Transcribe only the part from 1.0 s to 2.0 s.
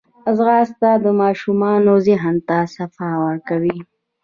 د ماشومانو